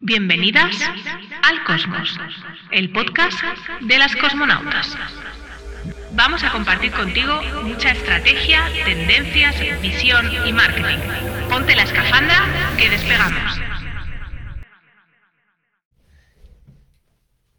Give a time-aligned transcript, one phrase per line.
[0.00, 0.76] Bienvenidas
[1.42, 2.16] al Cosmos,
[2.70, 3.36] el podcast
[3.80, 4.96] de las cosmonautas.
[6.14, 10.98] Vamos a compartir contigo mucha estrategia, tendencias, visión y marketing.
[11.50, 13.60] Ponte la escafandra que despegamos.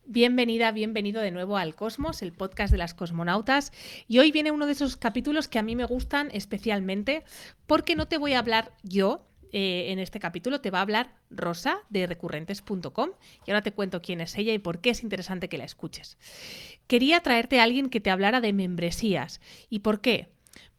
[0.06, 3.74] Bienvenida, bienvenido de nuevo al Cosmos, el podcast de las cosmonautas.
[4.08, 7.26] Y hoy viene uno de esos capítulos que a mí me gustan especialmente
[7.68, 11.16] porque no te voy a hablar yo, eh, en este capítulo te va a hablar
[11.30, 13.10] Rosa de recurrentes.com
[13.46, 16.18] y ahora te cuento quién es ella y por qué es interesante que la escuches.
[16.88, 19.42] Quería traerte a alguien que te hablara de membresías.
[19.70, 20.30] ¿Y por qué?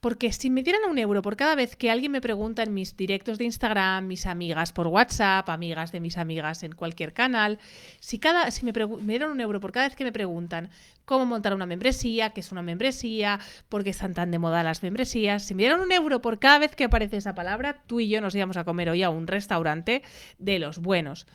[0.00, 2.96] Porque si me dieran un euro por cada vez que alguien me pregunta en mis
[2.96, 7.58] directos de Instagram, mis amigas por WhatsApp, amigas de mis amigas en cualquier canal,
[8.00, 10.70] si, cada, si me, me, dieran un euro por cada vez que me preguntan
[11.04, 14.82] cómo montar una membresía, qué es una membresía, por qué están tan de moda las
[14.82, 18.08] membresías, si me dieran un euro por cada vez que aparece esa palabra, tú y
[18.08, 20.02] yo nos íbamos a comer hoy a un restaurante
[20.38, 21.26] de los buenos.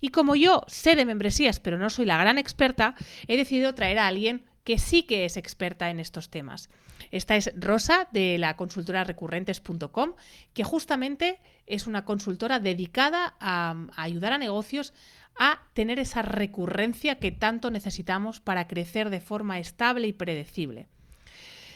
[0.00, 2.94] Y como yo sé de membresías, pero no soy la gran experta,
[3.26, 6.70] he decidido traer a alguien que sí que es experta en estos temas.
[7.10, 10.14] Esta es Rosa de la consultora recurrentes.com,
[10.52, 14.94] que justamente es una consultora dedicada a, ayudar a negocios
[15.36, 20.86] a tener esa recurrencia que tanto necesitamos para crecer de forma estable y predecible.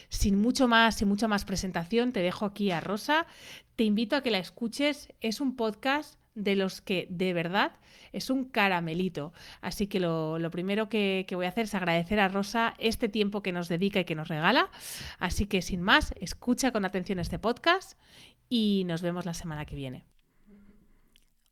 [0.07, 3.27] Sin mucho más, sin mucha más presentación, te dejo aquí a Rosa.
[3.75, 5.13] Te invito a que la escuches.
[5.21, 7.73] Es un podcast de los que de verdad
[8.11, 9.33] es un caramelito.
[9.61, 13.41] Así que lo, primero que, que, voy a hacer es agradecer a Rosa este tiempo
[13.41, 14.69] que nos dedica y que nos regala.
[15.19, 17.99] Así que sin más, escucha con atención este podcast
[18.49, 20.05] y nos vemos la semana que viene.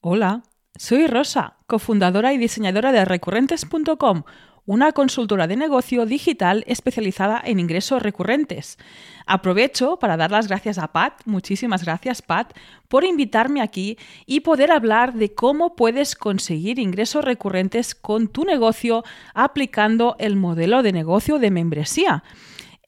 [0.01, 0.43] Hola,
[0.75, 4.23] soy Rosa, cofundadora y diseñadora de recurrentes.com
[4.67, 8.77] una consultora de negocio digital especializada en ingresos recurrentes.
[9.25, 12.53] Aprovecho para dar las gracias a Pat, muchísimas gracias Pat,
[12.89, 19.03] por invitarme aquí y poder hablar de cómo puedes conseguir ingresos recurrentes con tu negocio
[19.33, 22.23] aplicando el modelo de negocio de membresía.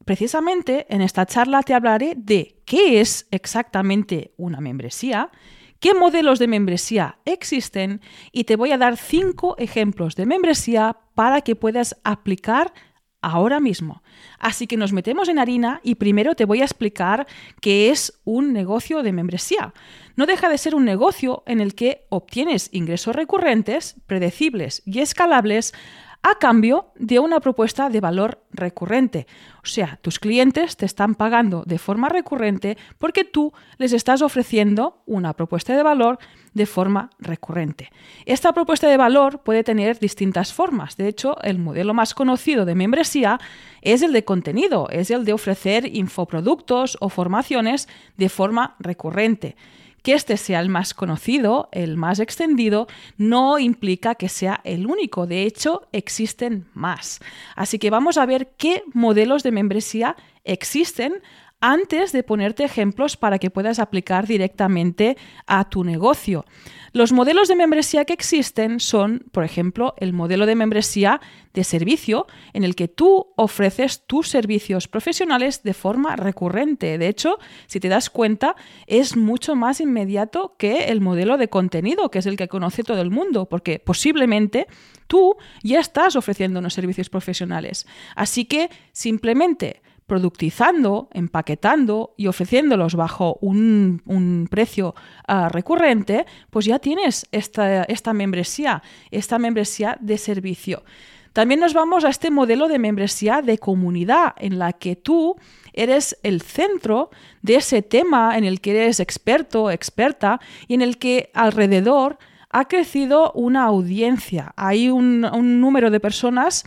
[0.04, 5.32] Precisamente en esta charla te hablaré de qué es exactamente una membresía,
[5.80, 8.02] qué modelos de membresía existen
[8.32, 12.74] y te voy a dar cinco ejemplos de membresía para que puedas aplicar
[13.22, 14.02] ahora mismo.
[14.40, 17.28] Así que nos metemos en harina y primero te voy a explicar
[17.62, 19.74] qué es un negocio de membresía.
[20.16, 25.74] No deja de ser un negocio en el que obtienes ingresos recurrentes, predecibles y escalables
[26.22, 29.26] a cambio de una propuesta de valor recurrente.
[29.64, 35.02] O sea, tus clientes te están pagando de forma recurrente porque tú les estás ofreciendo
[35.06, 36.20] una propuesta de valor
[36.54, 37.92] de forma recurrente.
[38.26, 40.98] Esta propuesta de valor puede tener distintas formas.
[40.98, 43.40] De hecho, el modelo más conocido de membresía
[43.82, 47.88] es el de contenido, es el de ofrecer infoproductos o formaciones
[48.18, 49.56] de forma recurrente.
[50.04, 52.88] Que este sea el más conocido, el más extendido,
[53.18, 55.28] no implica que sea el único.
[55.28, 57.20] De hecho, existen más.
[57.56, 61.22] Así que vamos a ver qué modelos de membresía existen
[61.62, 66.46] antes de ponerte ejemplos para que puedas aplicar directamente a tu negocio.
[66.92, 71.22] Los modelos de membresía que existen son, por ejemplo, el modelo de membresía
[71.54, 76.98] de servicio en el que tú ofreces tus servicios profesionales de forma recurrente.
[76.98, 77.38] De hecho,
[77.68, 78.56] si te das cuenta,
[78.88, 83.02] es mucho más inmediato que el modelo de contenido, que es el que conoce todo
[83.02, 84.68] el mundo, porque posiblemente
[85.08, 87.86] tú ya estás ofreciendo unos servicios profesionales.
[88.16, 94.94] Así que simplemente productizando, empaquetando y ofreciéndolos bajo un, precio
[95.26, 100.84] ah, recurrente, pues ya tienes esta, membresía, esta membresía de servicio.
[101.32, 105.38] También nos vamos a este modelo de membresía de comunidad en la que tú
[105.72, 110.98] eres el centro de ese tema en el que eres experto, experta y en el
[110.98, 112.18] que alrededor
[112.50, 114.54] ha crecido una audiencia.
[114.58, 116.66] Hay un, un número de personas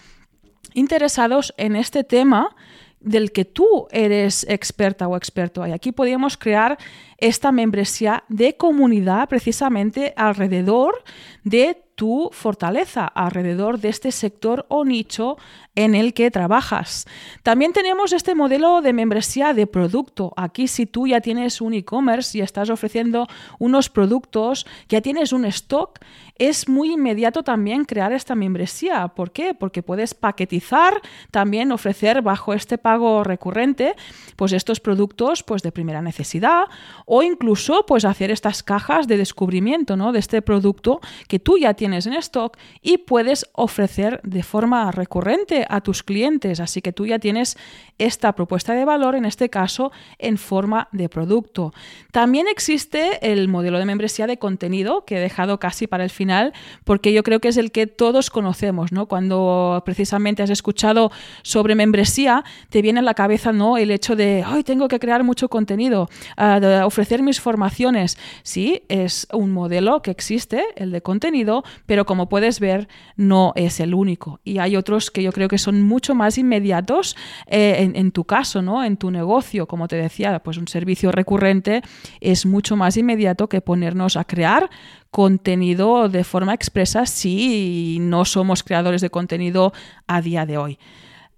[0.75, 2.55] interesados en este tema
[3.05, 5.67] del que tú eres experta o experto.
[5.67, 6.79] Y aquí podríamos crear
[7.19, 11.05] esta membresía de comunidad precisamente alrededor
[11.45, 15.37] de tu fortaleza, alrededor de este sector o nicho
[15.75, 17.07] en el que trabajas.
[17.43, 20.33] También tenemos este modelo de membresía de producto.
[20.37, 23.27] Aquí si tú ya tienes un e-commerce y estás ofreciendo
[23.59, 25.99] unos productos, ya tienes un stock,
[26.37, 29.09] es muy inmediato también crear esta membresía.
[29.09, 29.55] ¿Por qué?
[29.55, 33.95] Porque puedes paquetizar, también ofrecer bajo este pago recurrente,
[34.37, 36.65] pues estos productos pues de primera necesidad
[37.07, 40.13] o incluso pues hacer estas cajas de descubrimiento, ¿no?
[40.13, 45.62] De este producto que tú ya tienes en stock y puedes ofrecer de forma recurrente
[45.69, 46.61] a tus clientes.
[46.61, 47.57] Así que tú ya tienes
[47.99, 51.73] esta propuesta de valor, en este caso, en forma de producto.
[52.11, 56.53] También existe el modelo de membresía de contenido que he dejado casi para el final
[56.85, 59.07] porque yo creo que es el que todos conocemos, ¿no?
[59.07, 61.11] Cuando precisamente has escuchado
[61.43, 63.77] sobre membresía, te viene a la cabeza, ¿no?
[63.77, 66.09] El hecho de, hoy tengo que crear mucho contenido,
[66.85, 68.19] ofrecer mis formaciones.
[68.43, 73.81] Sí, es un modelo que existe, el de contenido, pero como puedes ver, no es
[73.81, 74.41] el único.
[74.45, 77.15] Y hay otros que yo creo que son mucho más inmediatos
[77.47, 78.83] eh, en, tu caso, ¿no?
[78.83, 81.83] En tu negocio, como te decía, pues un servicio recurrente
[82.23, 84.71] es mucho más inmediato que ponernos a crear
[85.11, 89.75] contenido de forma expresa si no somos creadores de contenido
[90.07, 90.79] a día de hoy.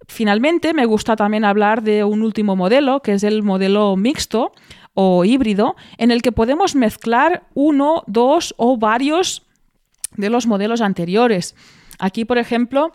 [0.07, 4.53] Finalmente, me gusta también hablar de un último modelo, que es el modelo mixto
[4.93, 9.43] o híbrido, en el que podemos mezclar uno, dos o varios
[10.17, 11.57] de los modelos anteriores.
[11.99, 12.93] Aquí, por ejemplo,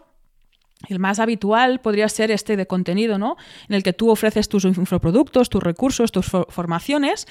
[0.88, 3.36] el más habitual podría ser este de contenido, ¿no?
[3.68, 7.28] En el que tú ofreces tus infoproductos, tus recursos, tus formaciones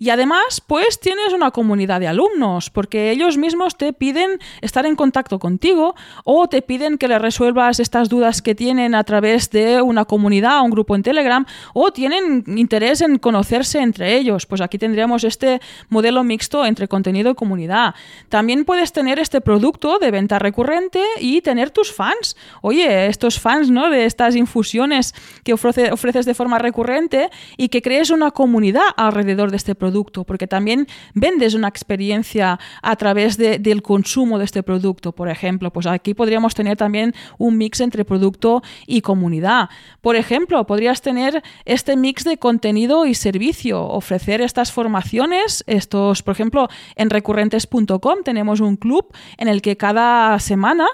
[0.00, 4.96] y además, pues tienes una comunidad de alumnos, porque ellos mismos te piden estar en
[4.96, 9.82] contacto contigo o te piden que les resuelvas estas dudas que tienen a través de
[9.82, 14.46] una comunidad, un grupo en Telegram o tienen interés en conocerse entre ellos.
[14.46, 17.94] Pues aquí tendríamos este modelo mixto entre contenido y comunidad.
[18.28, 22.36] También puedes tener este producto de venta recurrente y tener tus fans.
[22.62, 23.90] Oye, estos fans ¿no?
[23.90, 25.14] de estas infusiones
[25.44, 30.46] que ofreces de forma recurrente y que crees una comunidad alrededor de este producto, porque
[30.46, 35.72] también vendes una experiencia a través del consumo de este producto, por ejemplo.
[35.72, 39.68] Pues aquí podríamos tener también un mix entre producto y comunidad.
[40.00, 46.32] Por ejemplo, podrías tener este mix de contenido y servicio, ofrecer estas formaciones, estos, por
[46.32, 50.86] ejemplo, en recurrentes.com tenemos un club en el que cada semana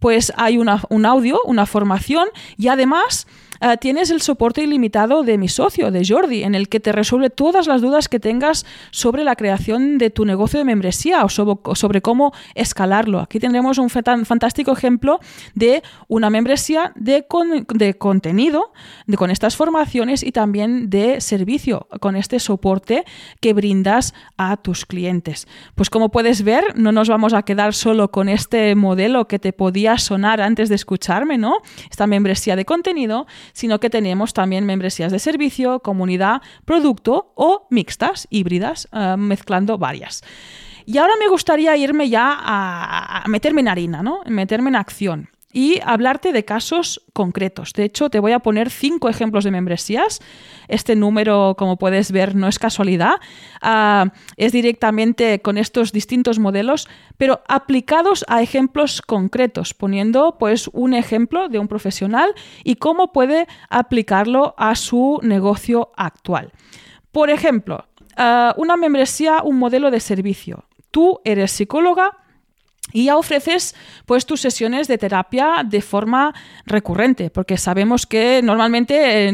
[0.00, 3.28] pues hay un audio, una formación y además
[3.60, 7.30] eh, tienes el soporte ilimitado de mi socio, de Jordi, en el que te resuelve
[7.30, 12.00] todas las dudas que tengas sobre la creación de tu negocio de membresía o sobre,
[12.00, 13.20] cómo escalarlo.
[13.20, 15.20] Aquí tendremos un fantástico ejemplo
[15.54, 17.26] de una membresía de,
[17.74, 18.72] de contenido,
[19.06, 23.04] de, con estas formaciones y también de servicio, con este soporte
[23.40, 25.46] que brindas a tus clientes.
[25.74, 29.52] Pues como puedes ver, no nos vamos a quedar solo con este modelo que te
[29.52, 31.58] podía sonar antes de escucharme, ¿no?
[31.90, 38.26] Esta membresía de contenido, sino que tenemos también membresías de servicio, comunidad, producto o mixtas,
[38.30, 40.22] híbridas, eh, mezclando varias.
[40.86, 44.20] Y ahora me gustaría irme ya a, meterme en harina, ¿no?
[44.26, 47.72] meterme en acción y hablarte de casos concretos.
[47.72, 50.20] De hecho, te voy a poner cinco ejemplos de membresías.
[50.68, 53.14] Este número, como puedes ver, no es casualidad.
[53.60, 60.94] Ah, es directamente con estos distintos modelos, pero aplicados a ejemplos concretos, poniendo pues un
[60.94, 62.32] ejemplo de un profesional
[62.62, 66.52] y cómo puede aplicarlo a su negocio actual.
[67.10, 67.86] Por ejemplo,
[68.16, 70.64] ah, una membresía, un modelo de servicio.
[70.92, 72.19] Tú eres psicóloga
[72.92, 73.74] y ya ofreces
[74.06, 76.34] pues tus sesiones de terapia de forma
[76.66, 79.30] recurrente, porque sabemos que normalmente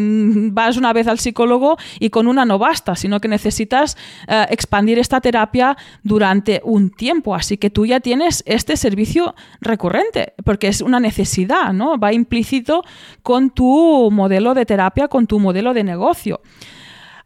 [0.51, 3.97] vas una vez al psicólogo y con una no basta, sino que necesitas
[4.29, 10.35] eh, expandir esta terapia durante un tiempo, así que tú ya tienes este servicio recurrente,
[10.45, 11.99] porque es una necesidad, ¿no?
[11.99, 12.85] Va implícito
[13.23, 16.41] con tu modelo de terapia, con tu modelo de negocio.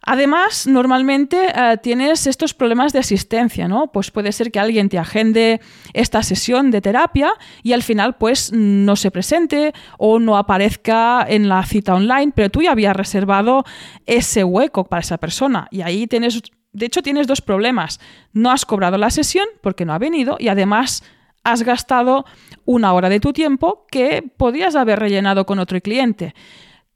[0.02, 3.92] Además, normalmente eh, tienes estos problemas de asistencia, ¿no?
[3.92, 5.60] Pues puede ser que alguien te agende
[5.92, 7.32] esta sesión de terapia
[7.62, 12.48] y al final pues no se presente o no aparezca en la cita online, pero
[12.48, 13.64] tú ya habías reservado
[14.06, 16.40] ese hueco para esa persona y ahí tienes,
[16.72, 18.00] de hecho tienes dos problemas.
[18.32, 21.04] No has cobrado la sesión porque no ha venido y además
[21.44, 22.24] has gastado
[22.64, 26.34] una hora de tu tiempo que podías haber rellenado con otro cliente.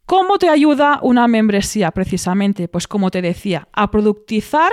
[0.07, 2.69] ¿Cómo te ayuda una membresía precisamente?
[2.69, 4.71] Pues como te decía, a productizar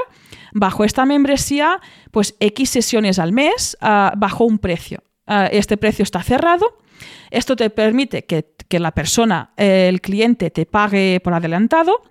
[0.53, 1.79] bajo esta membresía
[2.11, 5.03] pues X sesiones al mes uh, bajo un precio.
[5.27, 6.77] Uh, este precio está cerrado.
[7.29, 12.01] Esto te permite que, que la persona, el cliente, te pague por adelantado.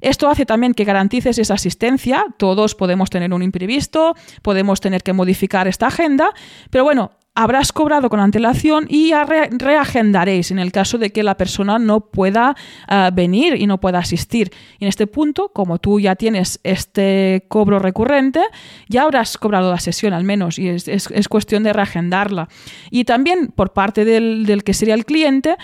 [0.00, 2.26] Esto hace también que garantices esa asistencia.
[2.38, 6.30] Todos podemos tener un imprevisto, podemos tener que modificar esta agenda,
[6.70, 11.78] pero bueno, habrás cobrado con antelación y reagendaréis en el caso de que la persona
[11.78, 12.54] no pueda
[12.86, 14.52] ah, venir y no pueda asistir.
[14.80, 18.40] En este punto, como tú ya tienes este cobro recurrente,
[18.88, 22.48] ya habrás cobrado la sesión al menos y es, cuestión de reagendarla.
[22.90, 25.56] Y también por parte del, del que sería el cliente,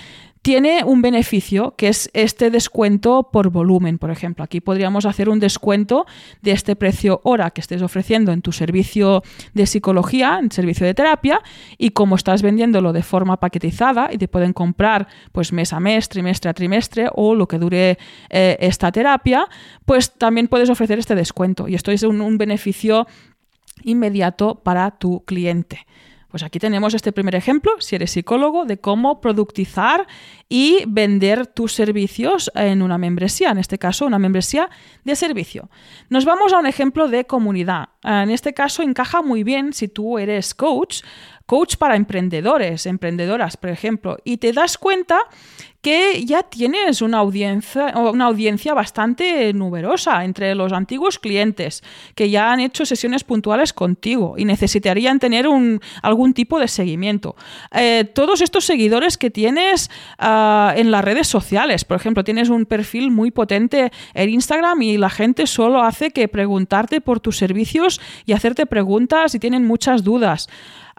[0.49, 4.43] tiene un beneficio que es este descuento por volumen, por ejemplo.
[4.43, 6.07] Aquí podríamos hacer un descuento
[6.41, 10.95] de este precio hora que estés ofreciendo en tu servicio de psicología, en servicio de
[10.95, 11.43] terapia,
[11.77, 16.09] y como estás vendiéndolo de forma paquetizada y te pueden comprar pues mes a mes,
[16.09, 17.99] trimestre a trimestre o lo que dure
[18.31, 19.47] eh, esta terapia,
[19.85, 23.07] pues también puedes ofrecer este descuento y esto es un beneficio
[23.85, 25.87] inmediato para tu cliente.
[26.29, 30.07] Pues aquí tenemos este primer ejemplo, si eres psicólogo, de cómo productizar
[30.47, 34.69] y vender tus servicios en una membresía, en este caso una membresía
[35.05, 35.71] de servicio.
[36.11, 37.89] Nos vamos a un ejemplo de comunidad.
[38.03, 41.03] En este caso encaja muy bien si tú eres coach,
[41.49, 45.19] coach para emprendedores, emprendedoras, por ejemplo, y te das cuenta
[45.81, 51.83] que ya tienes una audiencia, una audiencia bastante numerosa entre los antiguos clientes
[52.15, 55.47] que ya han hecho sesiones puntuales contigo y necesitarían tener
[56.03, 57.35] algún tipo de seguimiento.
[57.73, 62.67] Eh, todos estos seguidores que tienes ah, en las redes sociales, por ejemplo, tienes un
[62.67, 68.01] perfil muy potente en Instagram y la gente solo hace que preguntarte por tus servicios
[68.27, 70.49] y hacerte preguntas y tienen muchas dudas.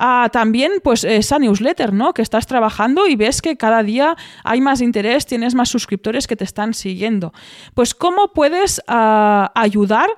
[0.02, 2.14] Ah, también, pues esa newsletter, ¿no?
[2.14, 4.16] Que estás trabajando y ves que cada día
[4.46, 7.34] hay más interés, tienes más suscriptores que te están siguiendo.
[7.74, 10.10] Pues, ¿cómo puedes ah, ayudar?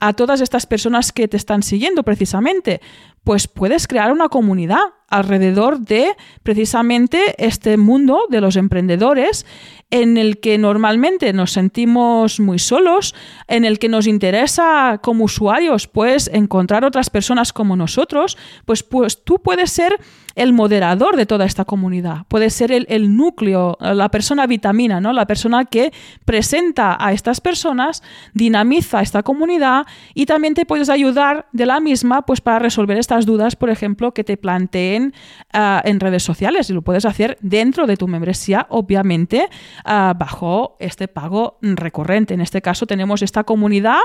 [0.00, 2.80] A todas estas personas que te están siguiendo precisamente,
[3.24, 9.46] pues puedes crear una comunidad alrededor de precisamente este mundo de los emprendedores
[9.90, 13.14] en el que normalmente nos sentimos muy solos,
[13.48, 19.24] en el que nos interesa como usuarios pues encontrar otras personas como nosotros, pues, pues
[19.24, 19.98] tú puedes ser
[20.36, 25.14] el moderador de toda esta comunidad, puedes ser el, núcleo, la persona vitamina, ¿no?
[25.14, 25.92] la persona que
[26.26, 28.02] presenta a estas personas,
[28.34, 33.24] dinamiza esta comunidad y también te puedes ayudar de la misma pues para resolver estas
[33.24, 35.14] dudas, por ejemplo, que te planteen
[35.54, 39.48] ah, en redes sociales y lo puedes hacer dentro de tu membresía, obviamente,
[39.86, 42.34] ah, bajo este pago recurrente.
[42.34, 44.00] En este caso tenemos esta comunidad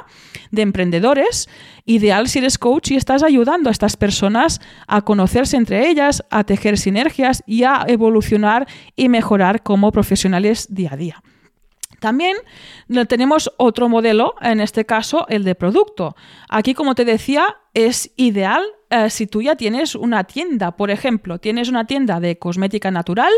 [0.52, 1.50] de emprendedores,
[1.84, 6.44] ideal si eres coach y estás ayudando a estas personas a conocerse entre ellas, a
[6.44, 11.24] tejer sinergias y a evolucionar y mejorar como profesionales día a día.
[12.00, 12.36] También
[13.08, 16.16] tenemos otro modelo, en este caso el de producto.
[16.50, 21.40] Aquí, como te decía, es ideal eh, si tú ya tienes una tienda, por ejemplo,
[21.40, 23.32] tienes una tienda de cosmética natural,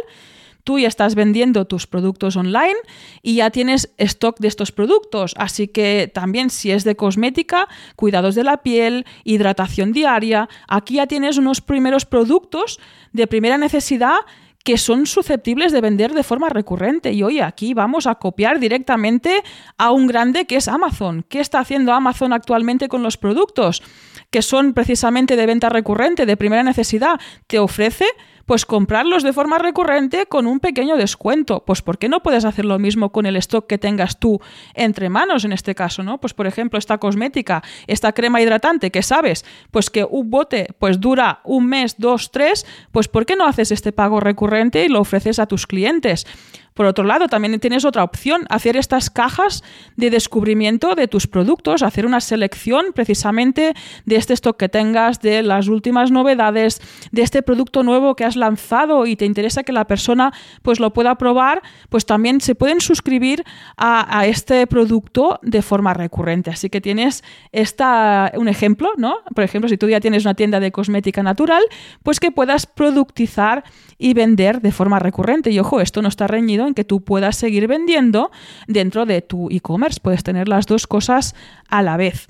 [0.64, 2.76] tú ya estás vendiendo tus productos online
[3.22, 5.34] y ya tienes stock de estos productos.
[5.38, 11.08] Así que también si es de cosmética, cuidados de la piel, hidratación diaria, aquí ya
[11.08, 12.80] tienes unos primeros productos
[13.12, 14.18] de primera necesidad
[14.64, 17.12] que son susceptibles de vender de forma recurrente.
[17.12, 19.44] Y hoy aquí vamos a copiar directamente
[19.78, 21.26] a un grande que es Amazon.
[21.28, 23.84] ¿Qué está haciendo Amazon actualmente con los productos?
[24.32, 27.20] Que son precisamente de venta recurrente, de primera necesidad.
[27.48, 28.06] Te ofrece
[28.46, 31.64] pues comprarlos de forma recurrente con un pequeño descuento.
[31.66, 34.40] Pues ¿por qué no puedes hacer lo mismo con el stock que tengas tú
[34.74, 36.20] entre manos en este caso, ¿no?
[36.20, 41.00] Pues por ejemplo, esta cosmética, esta crema hidratante que sabes, pues que un bote pues
[41.00, 45.00] dura un mes, dos, tres, pues ¿por qué no haces este pago recurrente y lo
[45.00, 46.26] ofreces a tus clientes?
[46.74, 49.64] Por otro lado, también tienes otra opción, hacer estas cajas
[49.96, 53.74] de descubrimiento de tus productos, hacer una selección precisamente
[54.06, 58.36] de este stock que tengas, de las últimas novedades, de este producto nuevo que has
[58.36, 62.82] lanzado y te interesa que la persona pues lo pueda probar, pues también se pueden
[62.82, 63.44] suscribir
[63.78, 66.50] a, este producto de forma recurrente.
[66.50, 69.18] Así que tienes esta, un ejemplo, ¿no?
[69.36, 71.62] Por ejemplo, si tú ya tienes una tienda de cosmética natural,
[72.04, 73.64] pues que puedas productizar
[73.98, 75.52] y vender de forma recurrente.
[75.52, 78.32] Y ojo, esto no está reñido en que tú puedas seguir vendiendo
[78.68, 80.00] dentro de tu e-commerce.
[80.02, 81.36] Puedes tener las dos cosas
[81.68, 82.28] a la vez.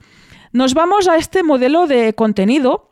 [0.52, 2.90] Nos vamos a este modelo de contenido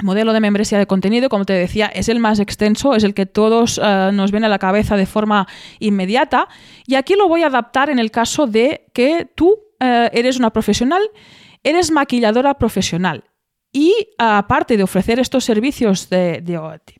[0.00, 3.26] modelo de membresía de contenido, como te decía, es el más extenso, es el que
[3.26, 5.46] todos eh, nos ven a la cabeza de forma
[5.78, 6.48] inmediata.
[6.86, 10.50] Y aquí lo voy a adaptar en el caso de que tú eh, eres una
[10.50, 11.02] profesional,
[11.62, 13.24] eres maquilladora profesional.
[13.72, 16.42] Y aparte de ofrecer estos servicios de,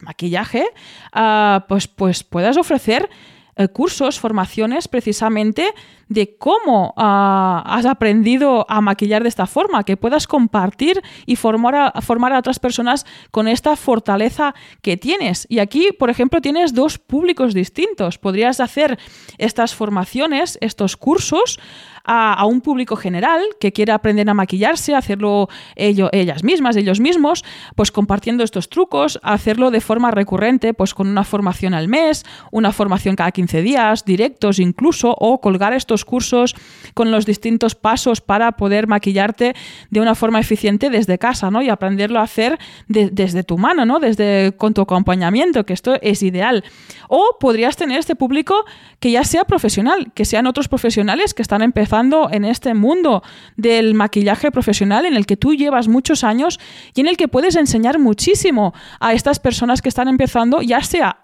[0.00, 0.64] maquillaje,
[1.12, 3.10] ah, pues, pues puedas ofrecer
[3.56, 5.75] eh, cursos, formaciones precisamente
[6.09, 11.92] de cómo ah, has aprendido a maquillar de esta forma, que puedas compartir y formar
[12.02, 15.47] formar a otras personas con esta fortaleza que tienes.
[15.49, 18.18] Y aquí, por ejemplo, tienes dos públicos distintos.
[18.18, 18.99] Podrías hacer
[19.38, 21.59] estas formaciones, estos cursos
[22.04, 27.44] a, un público general que quiera aprender a maquillarse, hacerlo ellas mismas, ellos mismos,
[27.76, 32.73] pues compartiendo estos trucos, hacerlo de forma recurrente, pues con una formación al mes, una
[32.73, 36.54] formación cada 15 días, directos incluso, o colgar estos cursos
[36.94, 39.54] con los distintos pasos para poder maquillarte
[39.90, 41.62] de una forma eficiente desde casa, ¿no?
[41.62, 44.00] Y aprenderlo a hacer desde tu mano, ¿no?
[44.00, 46.64] Desde con tu acompañamiento, que esto es ideal.
[47.09, 48.64] O podrías tener este público
[48.99, 53.22] que ya sea profesional, que sean otros profesionales que están empezando en este mundo
[53.56, 56.58] del maquillaje profesional en el que tú llevas muchos años
[56.94, 61.18] y en el que puedes enseñar muchísimo a estas personas que están empezando, ya sea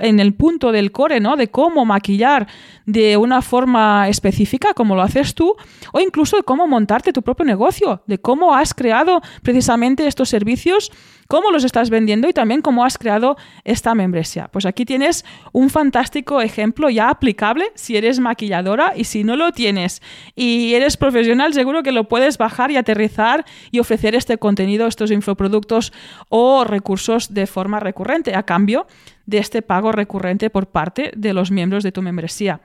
[0.00, 1.36] en el punto del core, ¿no?
[1.36, 2.46] De cómo maquillar
[2.86, 5.56] de una forma específica, como lo haces tú,
[5.92, 10.92] o incluso de cómo montarte tu propio negocio, de cómo has creado precisamente estos servicios,
[11.32, 14.48] cómo los estás vendiendo y también cómo has creado esta membresía.
[14.48, 19.50] Pues aquí tienes un fantástico ejemplo ya aplicable si eres maquilladora y si no lo
[19.50, 20.02] tienes
[20.36, 25.10] y eres profesional, seguro que lo puedes bajar y aterrizar y ofrecer este contenido, estos
[25.10, 25.94] infoproductos
[26.28, 28.86] o recursos de forma recurrente a cambio
[29.24, 32.60] de este pago recurrente por parte de los miembros de tu membresía.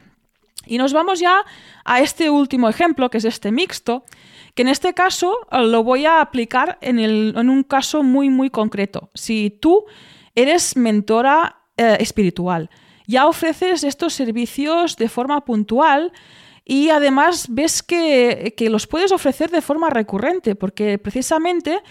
[0.66, 1.46] Y nos vamos ya
[1.86, 4.04] a este último ejemplo, que es este mixto,
[4.58, 9.12] que en este caso eh, lo voy a aplicar en, un caso muy, muy concreto.
[9.14, 9.86] Si tú
[10.34, 12.72] eres mentora eh, espiritual,
[13.06, 16.12] ya ofreces estos servicios de forma puntual
[16.66, 21.84] y además ves que, que los puedes ofrecer de forma recurrente, porque precisamente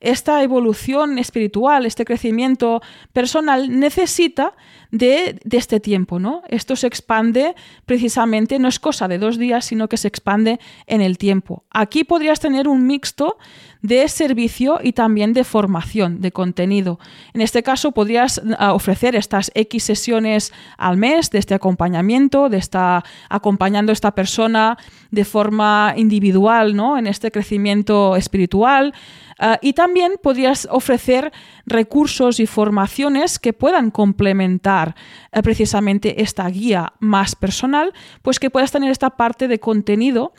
[0.00, 2.80] esta evolución espiritual, este crecimiento
[3.12, 4.54] personal necesita
[4.94, 6.42] de, este tiempo, ¿no?
[6.48, 11.00] Esto se expande precisamente, no es cosa de dos días, sino que se expande en
[11.00, 11.64] el tiempo.
[11.70, 13.36] Aquí podrías tener un mixto
[13.82, 16.98] de servicio y también de formación, de contenido.
[17.34, 22.58] En este caso podrías ah, ofrecer estas X sesiones al mes de este acompañamiento, de
[22.58, 24.78] estar acompañando a esta persona
[25.10, 26.96] de forma individual, ¿no?
[26.96, 28.94] En este crecimiento espiritual.
[29.38, 31.32] Ah, y también podrías ofrecer
[31.66, 38.72] recursos y formaciones que puedan complementar eh, precisamente esta guía más personal, pues que puedas
[38.72, 40.32] tener esta parte de contenido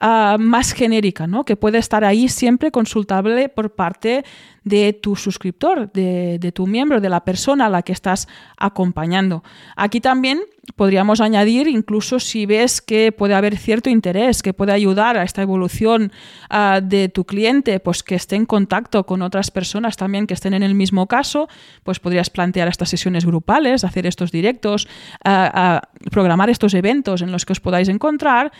[0.00, 1.44] ah, más genérica, ¿no?
[1.44, 4.24] que puede estar ahí siempre consultable por parte
[4.64, 9.42] de tu suscriptor, de, tu miembro, de la persona a la que estás acompañando.
[9.76, 10.40] Aquí también
[10.76, 15.42] podríamos añadir, incluso si ves que puede haber cierto interés, que puede ayudar a esta
[15.42, 16.12] evolución
[16.50, 20.54] ah, de tu cliente, pues que esté en contacto con otras personas también que estén
[20.54, 21.48] en el mismo caso,
[21.82, 24.88] pues podrías plantear estas sesiones grupales, hacer estos directos,
[25.24, 28.52] ah, ah, programar estos eventos en los que os podáis encontrar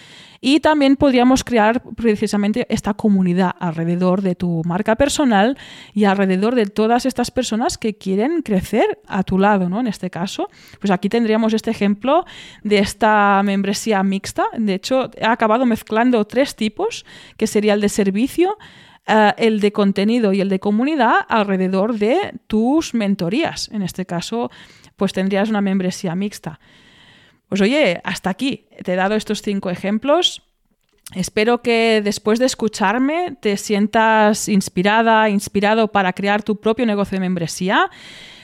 [0.44, 5.56] y también podríamos crear precisamente esta comunidad alrededor de tu marca personal
[5.94, 9.80] y alrededor de todas estas personas que quieren crecer a tu lado, ¿no?
[9.80, 10.48] En este caso,
[10.80, 12.24] pues aquí tendríamos este ejemplo
[12.62, 14.46] de esta membresía mixta.
[14.56, 17.04] De hecho, he acabado mezclando tres tipos,
[17.36, 18.56] que sería el de servicio,
[19.06, 23.68] eh, el de contenido y el de comunidad alrededor de tus mentorías.
[23.72, 24.50] En este caso,
[24.96, 26.60] pues tendrías una membresía mixta.
[27.48, 28.66] Pues oye, hasta aquí.
[28.82, 30.42] Te he dado estos cinco ejemplos.
[31.14, 37.20] Espero que después de escucharme te sientas inspirada, inspirado para crear tu propio negocio de
[37.20, 37.90] membresía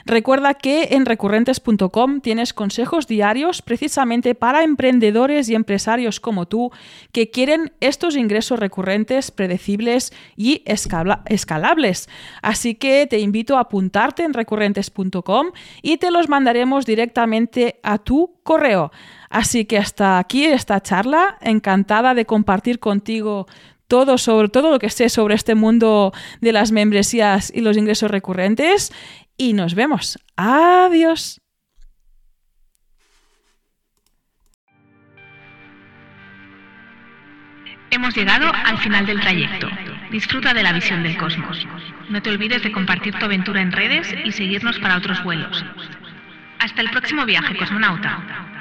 [0.09, 6.73] Recuerda que en recurrentes.com tienes consejos diarios precisamente para emprendedores y empresarios como tú
[7.12, 12.09] que quieren estos ingresos recurrentes, predecibles y escalables.
[12.40, 15.49] Así que te invito a apuntarte en recurrentes.com
[15.83, 18.90] y te los mandaremos directamente a tu correo.
[19.29, 23.47] Así que hasta aquí esta charla, encantada de compartir contigo
[23.88, 28.11] todo sobre todo lo que sé sobre este mundo de las membresías y los ingresos
[28.11, 28.92] recurrentes
[29.38, 30.18] y nos vemos.
[30.37, 31.40] Adiós.
[37.90, 39.68] Hemos llegado al final del trayecto.
[40.11, 41.66] Disfruta de la visión del cosmos.
[42.11, 45.64] No te olvides de compartir tu aventura en redes y seguirnos para otros vuelos.
[46.59, 48.58] Hasta el próximo viaje, cosmonauta.